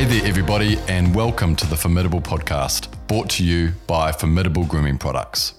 everybody, 0.00 0.78
and 0.88 1.14
welcome 1.14 1.54
to 1.54 1.66
the 1.66 1.76
Formidable 1.76 2.22
Podcast, 2.22 2.88
brought 3.06 3.28
to 3.28 3.44
you 3.44 3.72
by 3.86 4.10
Formidable 4.10 4.64
Grooming 4.64 4.96
Products. 4.96 5.52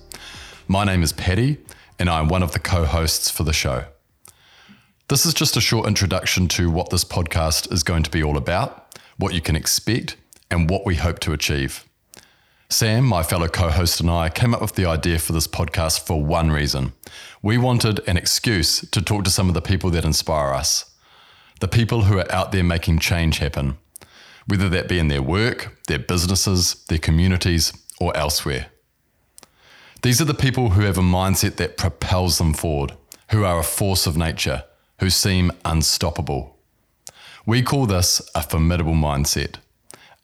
My 0.67 0.84
name 0.84 1.04
is 1.04 1.13
Paddy, 1.13 1.59
and 1.99 2.09
I'm 2.09 2.27
one 2.27 2.41
of 2.41 2.52
the 2.52 2.57
co 2.57 2.85
hosts 2.85 3.30
for 3.30 3.43
the 3.43 3.54
show. 3.54 3.85
This 5.09 5.27
is 5.27 5.35
just 5.35 5.57
a 5.57 5.62
short 5.62 5.88
introduction 5.88 6.48
to 6.49 6.71
what 6.71 6.89
this 6.89 7.05
podcast 7.05 7.71
is 7.71 7.84
going 7.84 8.02
to 8.02 8.09
be 8.09 8.23
all 8.23 8.35
about, 8.35 8.98
what 9.17 9.35
you 9.35 9.41
can 9.41 9.55
expect, 9.55 10.17
and 10.49 10.67
what 10.67 10.88
we 10.88 10.95
hope 10.95 11.20
to 11.20 11.34
achieve. 11.34 11.85
Sam, 12.67 13.05
my 13.05 13.21
fellow 13.21 13.48
co 13.48 13.70
host, 13.70 14.02
and 14.02 14.09
I 14.09 14.30
came 14.30 14.55
up 14.55 14.62
with 14.62 14.73
the 14.73 14.88
idea 14.88 15.20
for 15.20 15.34
this 15.34 15.48
podcast 15.48 16.08
for 16.08 16.21
one 16.21 16.49
reason. 16.49 16.94
We 17.44 17.59
wanted 17.59 18.02
an 18.08 18.17
excuse 18.17 18.81
to 18.89 19.03
talk 19.03 19.23
to 19.26 19.30
some 19.30 19.49
of 19.49 19.53
the 19.53 19.62
people 19.62 19.91
that 19.91 20.03
inspire 20.03 20.52
us, 20.52 20.89
the 21.59 21.67
people 21.67 22.05
who 22.05 22.17
are 22.17 22.31
out 22.31 22.52
there 22.52 22.63
making 22.63 22.98
change 22.98 23.38
happen, 23.38 23.77
whether 24.48 24.70
that 24.70 24.88
be 24.88 25.00
in 25.00 25.08
their 25.08 25.22
work, 25.22 25.77
their 25.88 26.00
businesses, 26.00 26.84
their 26.90 26.98
communities, 26.98 27.73
or 27.99 28.16
elsewhere. 28.18 28.68
These 30.02 30.20
are 30.20 30.26
the 30.26 30.34
people 30.34 30.72
who 30.72 30.82
have 30.82 30.98
a 30.98 31.02
mindset 31.02 31.58
that 31.58 31.77
propels 31.77 32.38
them 32.38 32.54
forward, 32.54 32.94
who 33.30 33.44
are 33.44 33.59
a 33.59 33.63
force 33.63 34.08
of 34.08 34.18
nature, 34.18 34.63
who 34.99 35.09
seem 35.09 35.52
unstoppable. 35.63 36.58
We 37.46 37.62
call 37.62 37.85
this 37.85 38.22
a 38.34 38.41
formidable 38.41 38.94
mindset. 38.94 39.55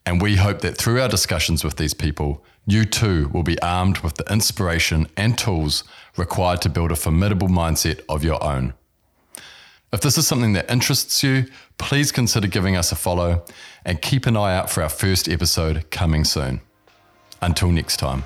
And 0.05 0.21
we 0.21 0.37
hope 0.37 0.61
that 0.61 0.77
through 0.77 1.01
our 1.01 1.09
discussions 1.09 1.63
with 1.63 1.75
these 1.75 1.93
people, 1.93 2.43
you 2.65 2.85
too 2.85 3.29
will 3.29 3.43
be 3.43 3.61
armed 3.61 3.99
with 3.99 4.15
the 4.15 4.31
inspiration 4.31 5.07
and 5.17 5.37
tools 5.37 5.83
required 6.15 6.61
to 6.61 6.69
build 6.69 6.91
a 6.91 6.95
formidable 6.95 7.49
mindset 7.49 8.01
of 8.07 8.23
your 8.23 8.41
own. 8.43 8.73
If 9.93 10.01
this 10.01 10.17
is 10.17 10.27
something 10.27 10.53
that 10.53 10.69
interests 10.69 11.23
you, 11.23 11.45
please 11.77 12.11
consider 12.11 12.47
giving 12.47 12.75
us 12.75 12.91
a 12.91 12.95
follow 12.95 13.45
and 13.85 14.01
keep 14.01 14.25
an 14.25 14.35
eye 14.35 14.55
out 14.55 14.69
for 14.69 14.83
our 14.83 14.89
first 14.89 15.29
episode 15.29 15.89
coming 15.91 16.25
soon. 16.25 16.59
Until 17.41 17.71
next 17.71 17.97
time. 17.97 18.23